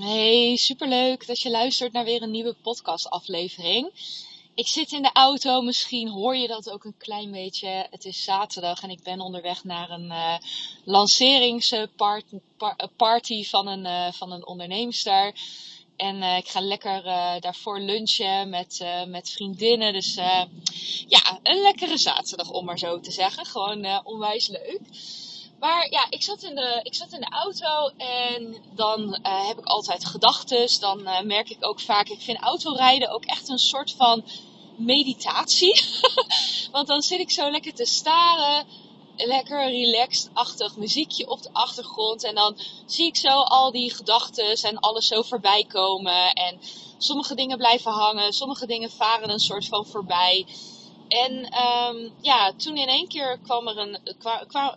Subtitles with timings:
[0.00, 3.90] Hey, superleuk dat je luistert naar weer een nieuwe podcastaflevering.
[4.54, 7.86] Ik zit in de auto, misschien hoor je dat ook een klein beetje.
[7.90, 10.34] Het is zaterdag en ik ben onderweg naar een uh,
[10.84, 15.34] lanceringsparty van een, uh, van een onderneemster.
[15.96, 17.02] En ik ga lekker
[17.40, 19.92] daarvoor lunchen met, met vriendinnen.
[19.92, 20.14] Dus
[21.08, 23.46] ja, een lekkere zaterdag om maar zo te zeggen.
[23.46, 24.80] Gewoon onwijs leuk.
[25.64, 29.58] Maar ja, ik zat in de, ik zat in de auto en dan uh, heb
[29.58, 30.80] ik altijd gedachten.
[30.80, 34.24] Dan uh, merk ik ook vaak, ik vind autorijden ook echt een soort van
[34.76, 35.82] meditatie.
[36.72, 38.66] Want dan zit ik zo lekker te staren.
[39.16, 42.24] Lekker relaxed-achtig muziekje op de achtergrond.
[42.24, 46.32] En dan zie ik zo al die gedachten en alles zo voorbij komen.
[46.32, 46.60] En
[46.98, 50.46] sommige dingen blijven hangen, sommige dingen varen een soort van voorbij.
[51.14, 51.32] En
[51.62, 53.98] um, ja, toen in één keer kwam er een,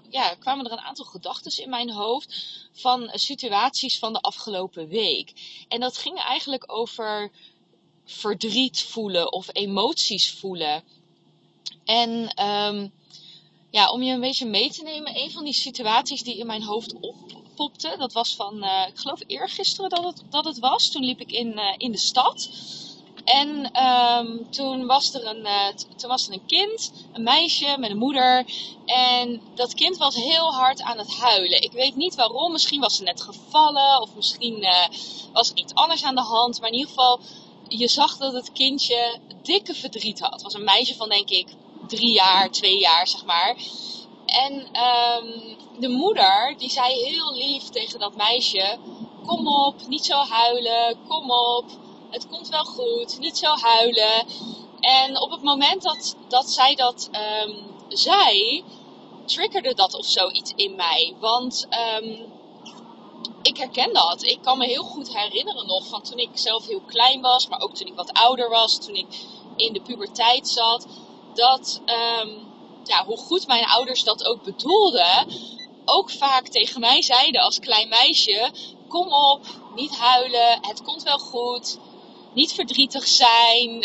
[0.10, 2.36] ja, kwamen er een aantal gedachten in mijn hoofd
[2.72, 5.34] van situaties van de afgelopen week.
[5.68, 7.32] En dat ging eigenlijk over
[8.06, 10.84] verdriet voelen of emoties voelen.
[11.86, 12.94] En um,
[13.70, 16.64] ja, om je een beetje mee te nemen, een van die situaties die in mijn
[16.64, 20.92] hoofd oppopte, dat was van, uh, ik geloof eergisteren dat het, dat het was.
[20.92, 22.50] Toen liep ik in, uh, in de stad.
[23.28, 27.90] En um, toen, was er een, uh, toen was er een kind, een meisje met
[27.90, 28.46] een moeder.
[28.86, 31.62] En dat kind was heel hard aan het huilen.
[31.62, 32.52] Ik weet niet waarom.
[32.52, 34.02] Misschien was ze net gevallen.
[34.02, 34.86] Of misschien uh,
[35.34, 36.60] was er iets anders aan de hand.
[36.60, 37.20] Maar in ieder geval,
[37.68, 40.32] je zag dat het kindje dikke verdriet had.
[40.32, 41.48] Het was een meisje van, denk ik,
[41.88, 43.58] drie jaar, twee jaar, zeg maar.
[44.26, 48.78] En um, de moeder, die zei heel lief tegen dat meisje:
[49.26, 51.66] Kom op, niet zo huilen, kom op
[52.10, 54.26] het komt wel goed, niet zo huilen.
[54.80, 57.10] En op het moment dat, dat zij dat
[57.46, 58.64] um, zei,
[59.26, 61.16] triggerde dat of zoiets in mij.
[61.20, 61.68] Want
[62.02, 62.34] um,
[63.42, 64.24] ik herken dat.
[64.24, 67.62] Ik kan me heel goed herinneren nog van toen ik zelf heel klein was, maar
[67.62, 69.08] ook toen ik wat ouder was, toen ik
[69.56, 70.88] in de puberteit zat.
[71.34, 71.82] Dat,
[72.22, 72.48] um,
[72.84, 75.28] ja, hoe goed mijn ouders dat ook bedoelden,
[75.86, 78.52] ook vaak tegen mij zeiden als klein meisje:
[78.88, 81.78] Kom op, niet huilen, het komt wel goed
[82.38, 83.84] niet verdrietig zijn.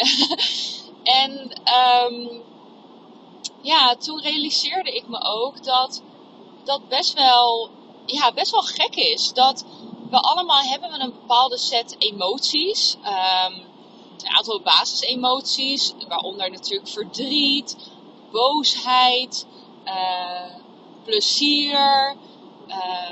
[1.22, 1.52] en
[2.04, 2.42] um,
[3.60, 6.02] ja, toen realiseerde ik me ook dat
[6.64, 7.70] dat best wel,
[8.06, 9.32] ja, best wel gek is.
[9.32, 9.64] Dat
[10.10, 12.96] we allemaal hebben een bepaalde set emoties.
[12.96, 13.70] Um,
[14.22, 17.76] een aantal basisemoties, waaronder natuurlijk verdriet,
[18.30, 19.46] boosheid,
[19.84, 20.54] uh,
[21.04, 22.16] plezier,
[22.68, 23.10] uh,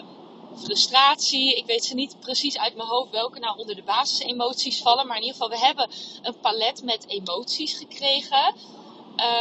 [0.65, 1.55] frustratie.
[1.55, 5.07] Ik weet ze niet precies uit mijn hoofd welke nou onder de basisemoties vallen.
[5.07, 5.91] Maar in ieder geval, we hebben
[6.23, 8.55] een palet met emoties gekregen.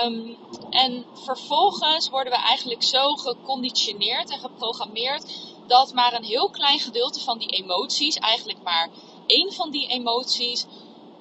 [0.06, 0.38] Um,
[0.70, 5.26] en vervolgens worden we eigenlijk zo geconditioneerd en geprogrammeerd
[5.68, 8.90] dat maar een heel klein gedeelte van die emoties, eigenlijk maar
[9.28, 10.66] één van die emoties,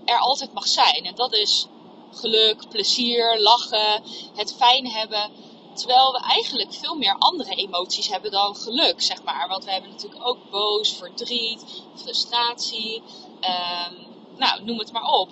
[0.04, 1.04] er altijd mag zijn.
[1.04, 1.66] En dat is
[2.12, 4.02] geluk, plezier, lachen,
[4.34, 5.30] het fijn hebben.
[5.78, 9.48] Terwijl we eigenlijk veel meer andere emoties hebben dan geluk, zeg maar.
[9.48, 13.02] Want we hebben natuurlijk ook boos, verdriet, frustratie.
[13.40, 14.06] Um,
[14.36, 15.28] nou, noem het maar op.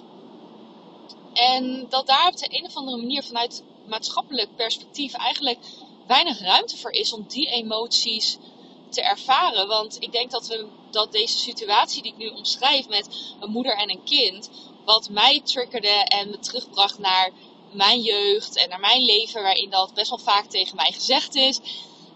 [1.32, 5.58] En dat daar op de een of andere manier vanuit maatschappelijk perspectief eigenlijk
[6.06, 8.38] weinig ruimte voor is om die emoties
[8.88, 9.68] te ervaren.
[9.68, 13.76] Want ik denk dat, we, dat deze situatie die ik nu omschrijf met een moeder
[13.76, 14.50] en een kind,
[14.84, 17.30] wat mij triggerde en me terugbracht naar
[17.70, 21.60] mijn jeugd en naar mijn leven, waarin dat best wel vaak tegen mij gezegd is.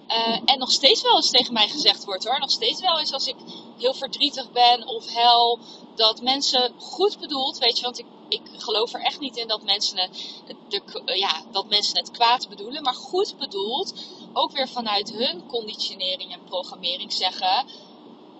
[0.08, 2.38] Uh, en nog steeds wel eens tegen mij gezegd wordt hoor.
[2.38, 3.36] Nog steeds wel eens als ik
[3.78, 5.58] heel verdrietig ben of hel.
[5.94, 9.62] Dat mensen goed bedoeld, weet je, want ik, ik geloof er echt niet in dat
[9.62, 9.98] mensen,
[10.44, 10.82] het, de,
[11.18, 12.82] ja, dat mensen het kwaad bedoelen.
[12.82, 13.94] Maar goed bedoeld,
[14.32, 17.66] ook weer vanuit hun conditionering en programmering zeggen.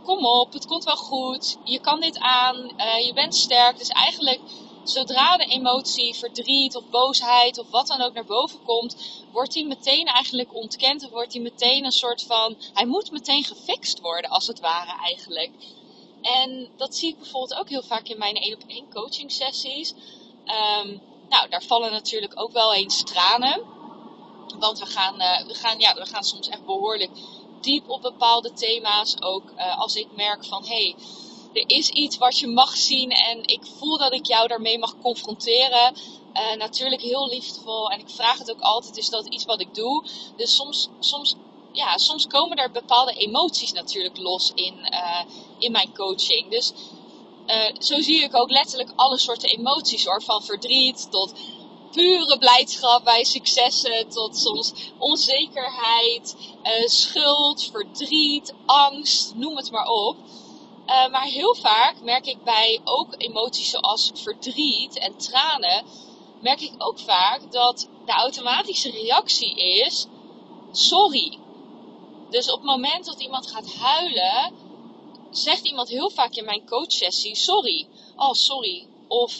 [0.04, 1.56] Kom op, het komt wel goed.
[1.65, 2.56] Je kan dit aan.
[2.56, 3.78] Uh, je bent sterk.
[3.78, 4.41] Dus eigenlijk
[4.91, 8.97] zodra de emotie verdriet of boosheid of wat dan ook naar boven komt,
[9.33, 11.05] wordt die meteen eigenlijk ontkend.
[11.05, 12.56] Of wordt die meteen een soort van.
[12.75, 15.50] Hij moet meteen gefixt worden, als het ware eigenlijk.
[16.23, 19.94] En dat zie ik bijvoorbeeld ook heel vaak in mijn één op één coaching sessies.
[20.85, 23.62] Um, nou, daar vallen natuurlijk ook wel eens tranen.
[24.59, 27.11] Want we gaan, uh, we gaan, ja, we gaan soms echt behoorlijk
[27.61, 29.23] diep op bepaalde thema's.
[29.23, 30.69] Ook uh, als ik merk van hé.
[30.69, 30.94] Hey,
[31.52, 34.99] er is iets wat je mag zien en ik voel dat ik jou daarmee mag
[35.02, 35.94] confronteren.
[36.35, 39.75] Uh, natuurlijk heel liefdevol en ik vraag het ook altijd, is dat iets wat ik
[39.75, 40.05] doe?
[40.37, 41.35] Dus soms, soms,
[41.73, 45.20] ja, soms komen er bepaalde emoties natuurlijk los in, uh,
[45.58, 46.50] in mijn coaching.
[46.50, 46.73] Dus
[47.47, 50.23] uh, zo zie ik ook letterlijk alle soorten emoties hoor.
[50.23, 51.32] Van verdriet tot
[51.93, 56.37] pure blijdschap bij successen tot soms onzekerheid,
[56.85, 60.17] schuld, verdriet, angst, noem het maar op.
[60.90, 65.84] Uh, maar heel vaak merk ik bij ook emoties zoals verdriet en tranen,
[66.40, 70.06] merk ik ook vaak dat de automatische reactie is:
[70.72, 71.38] sorry.
[72.31, 74.52] Dus op het moment dat iemand gaat huilen,
[75.31, 77.87] zegt iemand heel vaak in mijn coachsessie: sorry.
[78.16, 78.87] Oh, sorry.
[79.08, 79.34] Of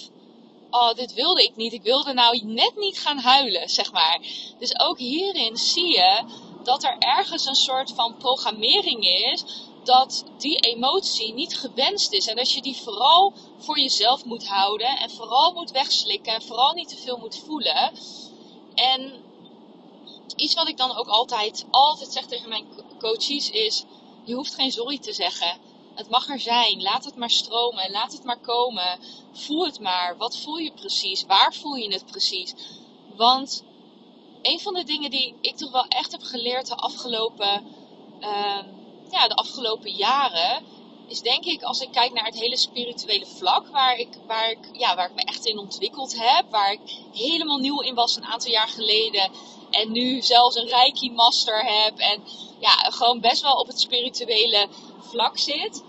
[0.71, 1.73] oh, dit wilde ik niet.
[1.73, 4.21] Ik wilde nou net niet gaan huilen, zeg maar.
[4.59, 6.25] Dus ook hierin zie je
[6.63, 9.45] dat er ergens een soort van programmering is
[9.83, 12.27] dat die emotie niet gewenst is.
[12.27, 16.73] En dat je die vooral voor jezelf moet houden en vooral moet wegslikken en vooral
[16.73, 17.93] niet te veel moet voelen.
[18.75, 19.23] En
[20.37, 22.67] iets wat ik dan ook altijd, altijd zeg tegen mijn
[22.99, 23.85] coaches is:
[24.25, 25.59] je hoeft geen sorry te zeggen.
[25.95, 26.83] Het mag er zijn.
[26.83, 27.91] Laat het maar stromen.
[27.91, 28.99] Laat het maar komen.
[29.33, 30.17] Voel het maar.
[30.17, 31.25] Wat voel je precies?
[31.25, 32.55] Waar voel je het precies?
[33.17, 33.65] Want
[34.43, 37.65] een van de dingen die ik toch wel echt heb geleerd de afgelopen,
[38.21, 38.59] uh,
[39.11, 40.65] ja, de afgelopen jaren.
[41.09, 44.69] Is denk ik, als ik kijk naar het hele spirituele vlak, waar ik, waar, ik,
[44.73, 46.51] ja, waar ik me echt in ontwikkeld heb.
[46.51, 46.81] Waar ik
[47.13, 49.31] helemaal nieuw in was een aantal jaar geleden.
[49.71, 51.99] En nu zelfs een Reiki Master heb.
[51.99, 52.23] En
[52.61, 54.69] ja, gewoon best wel op het spirituele
[54.99, 55.83] vlak zit.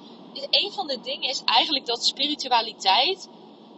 [0.50, 3.29] Een van de dingen is eigenlijk dat spiritualiteit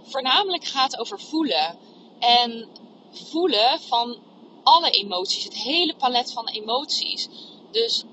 [0.04, 1.78] voornamelijk gaat over voelen.
[2.20, 2.70] En
[3.12, 4.18] voelen van
[4.64, 7.30] alle emoties, het hele palet van emoties.
[7.74, 8.04] Dus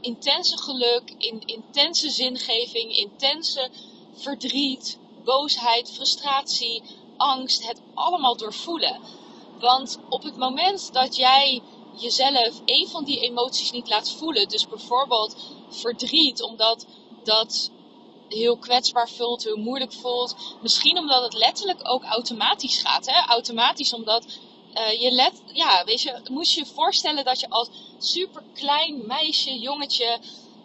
[0.00, 3.70] intense geluk, in, intense zingeving, intense
[4.12, 6.82] verdriet, boosheid, frustratie,
[7.16, 9.00] angst, het allemaal doorvoelen.
[9.58, 11.62] Want op het moment dat jij
[11.96, 15.36] jezelf een van die emoties niet laat voelen, dus bijvoorbeeld
[15.68, 16.86] verdriet, omdat
[17.24, 17.70] dat
[18.28, 20.36] heel kwetsbaar voelt, heel moeilijk voelt.
[20.62, 23.06] Misschien omdat het letterlijk ook automatisch gaat.
[23.06, 23.26] Hè?
[23.26, 24.24] Automatisch omdat
[24.74, 27.68] uh, je let, ja, weet je, moest je voorstellen dat je als
[27.98, 30.18] super klein meisje, jongetje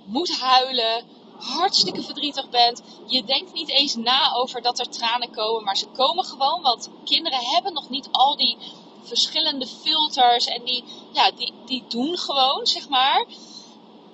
[0.06, 1.04] moet huilen,
[1.38, 2.82] hartstikke verdrietig bent.
[3.08, 6.90] Je denkt niet eens na over dat er tranen komen, maar ze komen gewoon, want
[7.04, 8.58] kinderen hebben nog niet al die
[9.04, 13.26] verschillende filters en die, ja, die, die doen gewoon, zeg maar.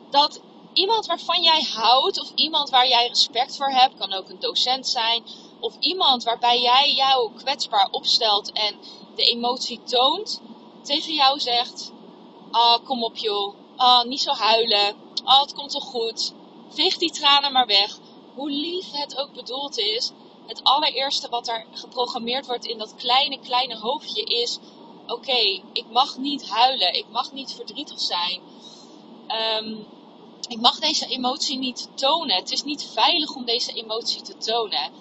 [0.10, 0.42] Dat
[0.74, 4.88] iemand waarvan jij houdt, of iemand waar jij respect voor hebt, kan ook een docent
[4.88, 5.24] zijn,
[5.60, 8.80] of iemand waarbij jij jou kwetsbaar opstelt en
[9.16, 10.42] de emotie toont,
[10.82, 11.92] tegen jou zegt:
[12.52, 16.34] Ah, oh, kom op joh, ah, niet zo huilen, ah, oh, het komt toch goed,
[16.70, 18.00] veeg die tranen maar weg.
[18.36, 20.12] Hoe lief het ook bedoeld is,
[20.48, 24.60] het allereerste wat er geprogrammeerd wordt in dat kleine, kleine hoofdje is:
[25.08, 28.42] Oké, ik mag niet huilen, ik mag niet verdrietig zijn.
[29.60, 29.86] Um,
[30.48, 32.36] ik mag deze emotie niet tonen.
[32.36, 34.92] Het is niet veilig om deze emotie te tonen.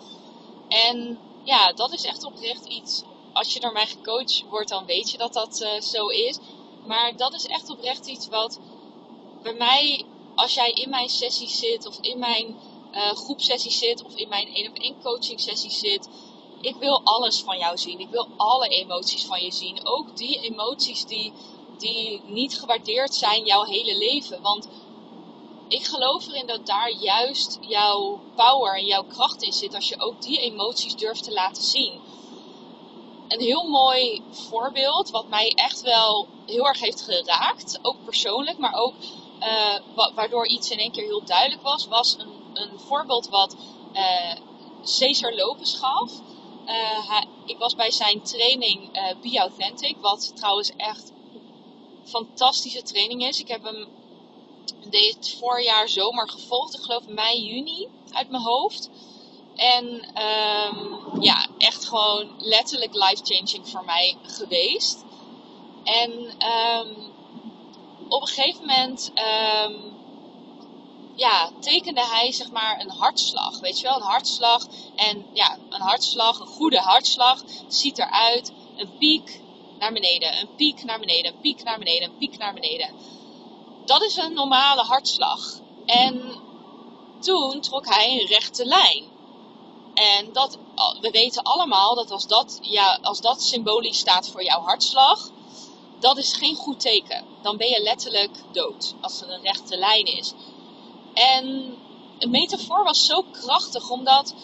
[0.69, 3.03] En ja, dat is echt oprecht iets.
[3.33, 6.39] Als je door mij gecoacht wordt, dan weet je dat dat uh, zo is.
[6.87, 8.59] Maar dat is echt oprecht iets wat
[9.43, 10.05] bij mij,
[10.35, 12.57] als jij in mijn sessie zit, of in mijn
[12.95, 16.09] uh, groepsessie zit, of in mijn één op één coaching sessie zit.
[16.61, 18.01] Ik wil alles van jou zien.
[18.01, 19.87] Ik wil alle emoties van je zien.
[19.87, 21.33] Ook die emoties die,
[21.79, 24.43] die niet gewaardeerd zijn jouw hele leven.
[24.43, 24.69] Want
[25.69, 30.01] ik geloof erin dat daar juist jouw power en jouw kracht in zit als je
[30.01, 32.01] ook die emoties durft te laten zien.
[33.31, 38.75] Een heel mooi voorbeeld, wat mij echt wel heel erg heeft geraakt, ook persoonlijk, maar
[38.75, 38.95] ook
[39.41, 39.79] uh,
[40.15, 43.57] waardoor iets in één keer heel duidelijk was, was een, een voorbeeld wat
[43.93, 44.35] uh,
[44.83, 46.13] Cesar Lopez gaf.
[46.67, 51.13] Uh, ik was bij zijn training Be Authentic, wat trouwens echt
[52.05, 53.41] fantastische training is.
[53.41, 53.89] Ik heb hem
[54.91, 56.75] dit voorjaar zomer gevolgd.
[56.75, 58.91] Ik geloof mei, juni uit mijn hoofd.
[59.61, 59.85] En
[60.23, 65.05] um, ja, echt gewoon letterlijk life-changing voor mij geweest.
[65.85, 66.11] En
[66.51, 67.13] um,
[68.09, 69.99] op een gegeven moment um,
[71.15, 73.61] ja, tekende hij zeg maar een hartslag.
[73.61, 74.67] Weet je wel, een hartslag.
[74.97, 78.53] En ja, een hartslag, een goede hartslag, ziet eruit.
[78.77, 79.41] Een piek
[79.79, 82.95] naar beneden, een piek naar beneden, een piek naar beneden, een piek naar beneden
[83.91, 85.61] dat is een normale hartslag.
[85.87, 86.43] En
[87.21, 89.05] toen trok hij een rechte lijn.
[90.01, 90.59] En dat,
[91.01, 95.31] we weten allemaal dat als dat, ja, als dat symbolisch staat voor jouw hartslag,
[95.99, 97.25] dat is geen goed teken.
[97.43, 100.33] Dan ben je letterlijk dood als er een rechte lijn is.
[101.15, 101.45] En
[102.19, 104.35] een metafoor was zo krachtig, omdat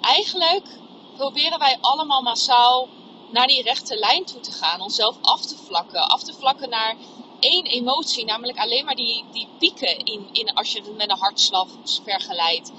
[0.00, 0.68] eigenlijk
[1.16, 2.88] proberen wij allemaal massaal
[3.32, 6.96] naar die rechte lijn toe te gaan, onszelf af te vlakken, af te vlakken naar
[7.40, 11.18] één emotie, namelijk alleen maar die, die pieken in, in, als je het met een
[11.18, 11.68] hartslag
[12.04, 12.72] vergelijkt,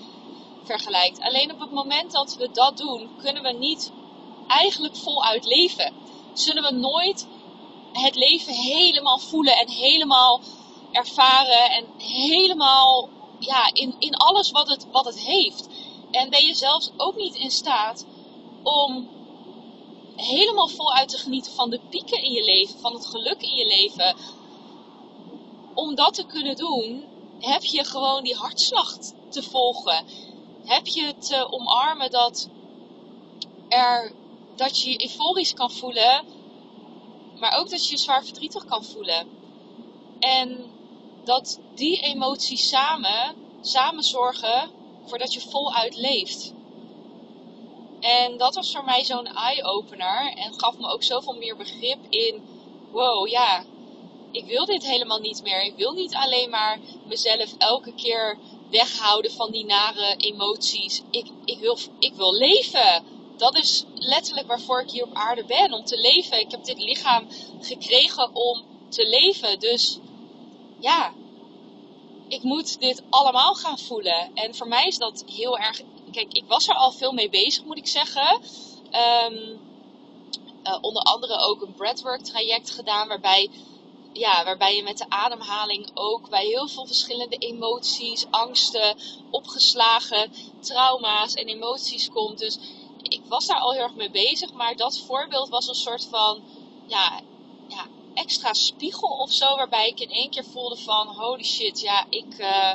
[1.20, 3.92] Alleen op het moment dat we dat doen, kunnen we niet
[4.48, 5.94] eigenlijk voluit leven.
[6.34, 7.28] Zullen we nooit
[7.94, 10.42] het leven helemaal voelen en helemaal
[10.92, 13.10] ervaren en helemaal
[13.40, 15.68] ja, in, in alles wat het, wat het heeft.
[16.12, 18.06] En ben je zelfs ook niet in staat
[18.64, 19.10] om
[20.16, 23.66] helemaal voluit te genieten van de pieken in je leven, van het geluk in je
[23.66, 24.16] leven.
[25.74, 27.06] Om dat te kunnen doen,
[27.40, 28.98] heb je gewoon die hartslag
[29.30, 30.06] te volgen.
[30.68, 32.50] Heb je te omarmen dat,
[33.70, 34.14] er,
[34.56, 36.26] dat je je euforisch kan voelen,
[37.40, 39.28] maar ook dat je je zwaar verdrietig kan voelen.
[40.20, 40.72] En
[41.24, 44.72] dat die emoties samen, samen zorgen
[45.06, 46.54] voor dat je voluit leeft.
[48.00, 52.42] En dat was voor mij zo'n eye-opener en gaf me ook zoveel meer begrip in:
[52.92, 53.66] wow, ja,
[54.32, 55.62] ik wil dit helemaal niet meer.
[55.64, 58.38] Ik wil niet alleen maar mezelf elke keer
[58.70, 61.02] weghouden van die nare emoties.
[61.12, 63.04] Ik, ik, wil, ik wil leven.
[63.38, 66.40] Dat is letterlijk waarvoor ik hier op aarde ben, om te leven.
[66.40, 67.28] Ik heb dit lichaam
[67.62, 69.60] gekregen om te leven.
[69.60, 70.00] Dus
[70.80, 71.14] ja,
[72.28, 74.32] ik moet dit allemaal gaan voelen.
[74.34, 75.82] En voor mij is dat heel erg.
[76.12, 78.40] Kijk, ik was er al veel mee bezig, moet ik zeggen.
[78.92, 79.56] Ehm,
[80.64, 83.50] eh, onder andere ook een breathwork traject gedaan, waarbij,
[84.18, 88.96] ja, waarbij je met de ademhaling ook bij heel veel verschillende emoties, angsten,
[89.30, 92.40] opgeslagen trauma's en emoties komt.
[92.40, 92.60] Dus
[93.02, 96.44] ik was daar al heel erg mee bezig, maar dat voorbeeld was een soort van,
[96.88, 97.22] ja,
[97.68, 99.56] ja extra spiegel of zo.
[99.56, 102.74] Waarbij ik in één keer voelde van holy shit, ja, ik, uh,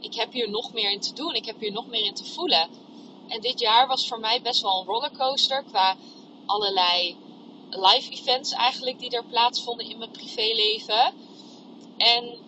[0.00, 1.34] ik heb hier nog meer in te doen.
[1.34, 2.70] Ik heb hier nog meer in te voelen.
[3.28, 5.96] En dit jaar was voor mij best wel een rollercoaster qua
[6.46, 7.16] allerlei
[7.72, 11.14] live events eigenlijk die er plaatsvonden in mijn privéleven.
[11.96, 12.38] En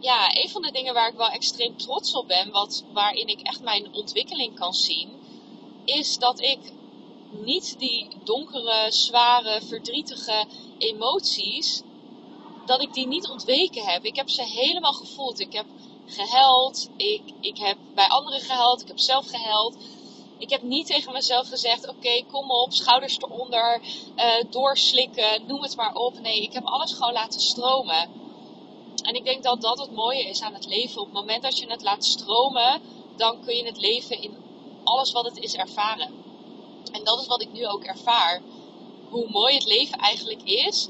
[0.00, 3.40] ja, een van de dingen waar ik wel extreem trots op ben, wat, waarin ik
[3.40, 5.08] echt mijn ontwikkeling kan zien,
[5.84, 6.72] is dat ik
[7.30, 10.46] niet die donkere, zware, verdrietige
[10.78, 11.82] emoties,
[12.66, 14.04] dat ik die niet ontweken heb.
[14.04, 15.40] Ik heb ze helemaal gevoeld.
[15.40, 15.66] Ik heb
[16.06, 16.90] gehuild.
[16.96, 18.80] Ik, ik heb bij anderen gehuild.
[18.80, 19.76] Ik heb zelf gehuild.
[20.38, 23.80] Ik heb niet tegen mezelf gezegd: oké, kom op, schouders eronder,
[24.16, 26.20] uh, doorslikken, noem het maar op.
[26.20, 28.26] Nee, ik heb alles gewoon laten stromen.
[29.02, 31.00] En ik denk dat dat het mooie is aan het leven.
[31.00, 32.80] Op het moment dat je het laat stromen,
[33.16, 34.36] dan kun je het leven in
[34.84, 36.12] alles wat het is ervaren.
[36.92, 38.42] En dat is wat ik nu ook ervaar.
[39.10, 40.88] Hoe mooi het leven eigenlijk is.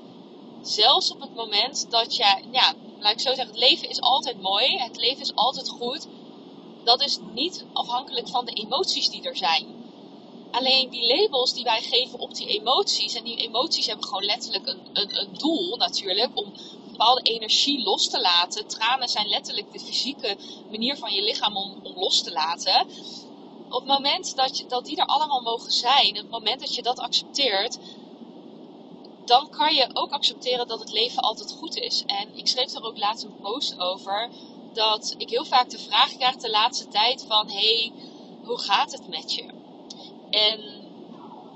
[0.62, 4.40] Zelfs op het moment dat je, ja, laat ik zo zeggen, het leven is altijd
[4.40, 4.78] mooi.
[4.78, 6.06] Het leven is altijd goed.
[6.88, 9.66] Dat is niet afhankelijk van de emoties die er zijn.
[10.50, 13.14] Alleen die labels die wij geven op die emoties.
[13.14, 16.30] En die emoties hebben gewoon letterlijk een, een, een doel natuurlijk.
[16.34, 16.52] Om
[16.90, 18.66] bepaalde energie los te laten.
[18.66, 20.36] Tranen zijn letterlijk de fysieke
[20.70, 22.86] manier van je lichaam om, om los te laten
[23.68, 26.74] op het moment dat, je, dat die er allemaal mogen zijn, op het moment dat
[26.74, 27.78] je dat accepteert,
[29.24, 32.02] dan kan je ook accepteren dat het leven altijd goed is.
[32.06, 34.30] En ik schreef er ook laatst een post over
[34.72, 37.92] dat ik heel vaak de vraag krijg de laatste tijd van hey,
[38.44, 39.46] hoe gaat het met je?
[40.30, 40.86] En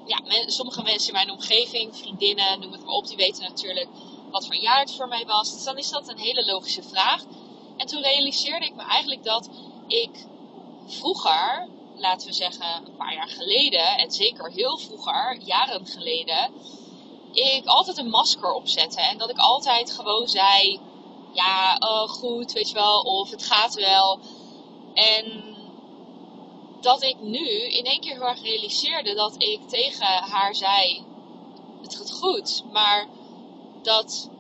[0.07, 3.89] ja, sommige mensen in mijn omgeving, vriendinnen, noem het maar op, die weten natuurlijk
[4.31, 5.53] wat voor jaar het voor mij was.
[5.53, 7.25] Dus dan is dat een hele logische vraag.
[7.77, 9.49] En toen realiseerde ik me eigenlijk dat
[9.87, 10.27] ik
[10.87, 16.53] vroeger laten we zeggen, een paar jaar geleden, en zeker heel vroeger, jaren geleden,
[17.33, 19.01] ik altijd een masker opzette.
[19.01, 20.81] En dat ik altijd gewoon zei:
[21.33, 24.19] Ja, oh, goed, weet je wel, of het gaat wel.
[24.95, 25.57] En
[26.81, 31.05] dat ik nu in één keer heel erg realiseerde dat ik tegen haar zei:
[31.83, 33.09] Het gaat goed, maar
[33.83, 34.31] dat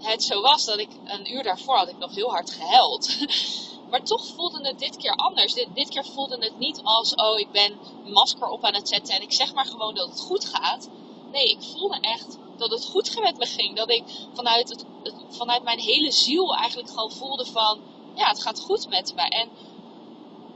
[0.00, 3.08] het zo was dat ik een uur daarvoor had ik nog heel hard gehuild.
[3.90, 5.52] Maar toch voelde het dit keer anders.
[5.52, 9.14] Dit, dit keer voelde het niet als, oh, ik ben masker op aan het zetten
[9.14, 10.88] en ik zeg maar gewoon dat het goed gaat.
[11.32, 13.76] Nee, ik voelde echt dat het goed met me ging.
[13.76, 14.04] Dat ik
[14.34, 14.84] vanuit, het,
[15.28, 17.80] vanuit mijn hele ziel eigenlijk gewoon voelde van,
[18.14, 19.22] ja, het gaat goed met me.
[19.22, 19.48] En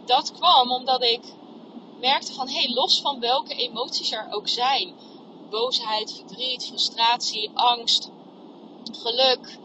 [0.06, 1.20] dat kwam omdat ik
[2.00, 4.94] merkte van, hé, hey, los van welke emoties er ook zijn.
[5.50, 8.10] Boosheid, verdriet, frustratie, angst,
[8.92, 9.58] geluk,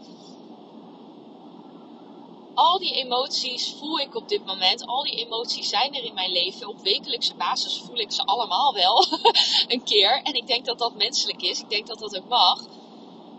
[2.54, 4.86] al die emoties voel ik op dit moment.
[4.86, 6.68] Al die emoties zijn er in mijn leven.
[6.68, 9.06] Op wekelijkse basis voel ik ze allemaal wel
[9.72, 10.22] een keer.
[10.22, 11.60] En ik denk dat dat menselijk is.
[11.60, 12.64] Ik denk dat dat ook mag.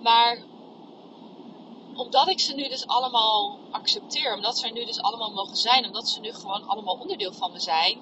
[0.02, 0.44] Maar
[1.96, 5.86] omdat ik ze nu dus allemaal accepteer, omdat ze er nu dus allemaal mogen zijn,
[5.86, 8.02] omdat ze nu gewoon allemaal onderdeel van me zijn,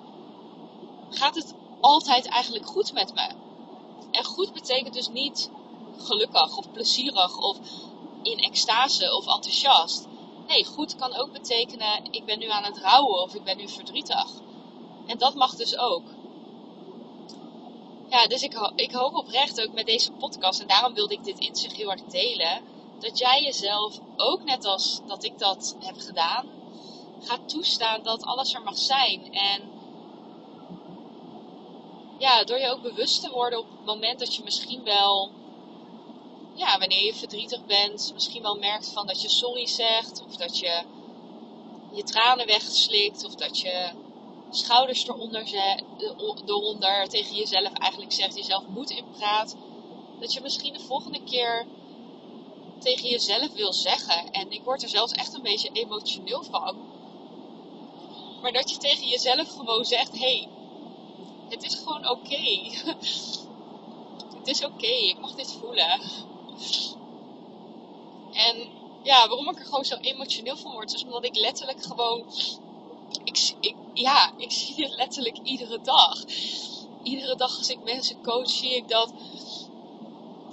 [1.09, 3.29] gaat het altijd eigenlijk goed met me.
[4.11, 5.51] En goed betekent dus niet
[5.97, 7.57] gelukkig of plezierig of
[8.23, 10.07] in extase of enthousiast.
[10.47, 13.67] Nee, goed kan ook betekenen ik ben nu aan het rouwen of ik ben nu
[13.67, 14.27] verdrietig.
[15.07, 16.03] En dat mag dus ook.
[18.09, 21.39] Ja, dus ik, ik hoop oprecht ook met deze podcast, en daarom wilde ik dit
[21.39, 22.61] inzicht heel erg delen,
[22.99, 26.47] dat jij jezelf ook net als dat ik dat heb gedaan,
[27.19, 29.33] ga toestaan dat alles er mag zijn.
[29.33, 29.71] En
[32.19, 35.31] ja, door je ook bewust te worden op het moment dat je misschien wel,
[36.53, 40.57] ja, wanneer je verdrietig bent, misschien wel merkt van dat je sorry zegt, of dat
[40.57, 40.83] je
[41.93, 43.91] je tranen wegslikt, of dat je
[44.49, 45.47] schouders eronder,
[46.45, 49.55] eronder tegen jezelf eigenlijk zegt, jezelf moed inpraat.
[50.19, 51.65] Dat je misschien de volgende keer
[52.79, 54.31] tegen jezelf wil zeggen.
[54.31, 56.91] En ik word er zelfs echt een beetje emotioneel van.
[58.41, 60.47] Maar dat je tegen jezelf gewoon zegt: hey,
[61.49, 62.41] het is gewoon oké.
[64.39, 65.99] het is oké, ik mag dit voelen.
[68.33, 68.67] En
[69.03, 72.25] ja, waarom ik er gewoon zo emotioneel van word, is omdat ik letterlijk gewoon.
[73.23, 73.53] Ik,
[73.93, 76.23] ja, ik zie dit letterlijk iedere dag.
[77.03, 79.13] Iedere dag als ik mensen coach, zie ik dat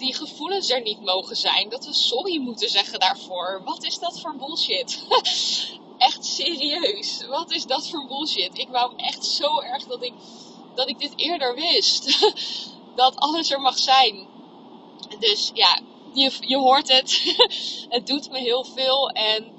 [0.01, 1.69] die gevoelens er niet mogen zijn.
[1.69, 3.63] Dat we sorry moeten zeggen daarvoor.
[3.65, 5.05] Wat is dat voor bullshit?
[5.99, 7.27] echt serieus.
[7.27, 8.59] Wat is dat voor bullshit?
[8.59, 10.13] Ik wou echt zo erg dat ik,
[10.75, 12.19] dat ik dit eerder wist.
[12.95, 14.27] dat alles er mag zijn.
[15.19, 15.81] Dus ja,
[16.13, 17.37] je, je hoort het.
[17.95, 19.11] het doet me heel veel.
[19.11, 19.53] En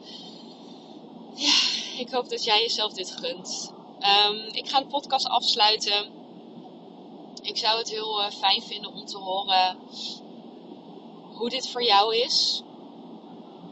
[1.36, 1.54] ja,
[1.98, 3.74] ik hoop dat jij jezelf dit gunt.
[4.00, 6.20] Ehm, ik ga de podcast afsluiten.
[7.42, 9.78] Ik zou het heel uh, fijn vinden om te horen
[11.34, 12.62] hoe dit voor jou is.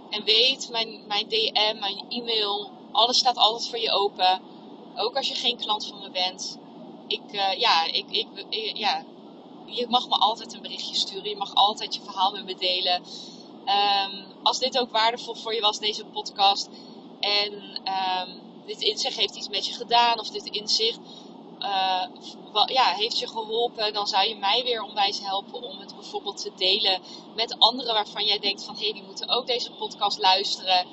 [0.09, 4.41] En weet, mijn, mijn DM, mijn e-mail, alles staat altijd voor je open.
[4.95, 6.57] Ook als je geen klant van me bent.
[7.07, 8.27] Ik, uh, ja, ik, ik,
[8.77, 9.05] ja,
[9.71, 11.29] je mag me altijd een berichtje sturen.
[11.29, 13.03] Je mag altijd je verhaal met me delen.
[13.65, 16.69] Um, als dit ook waardevol voor je was, deze podcast.
[17.19, 20.19] En um, dit inzicht heeft iets met je gedaan.
[20.19, 20.99] Of dit inzicht
[21.59, 22.03] uh,
[22.65, 26.51] ja, heeft je geholpen, dan zou je mij weer onwijs helpen om het bijvoorbeeld te
[26.55, 27.01] delen
[27.35, 30.87] met anderen waarvan jij denkt van hé, hey, die moeten ook deze podcast luisteren.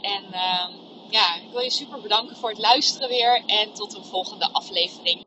[0.00, 0.68] En uh,
[1.10, 5.18] ja, ik wil je super bedanken voor het luisteren weer en tot een volgende aflevering.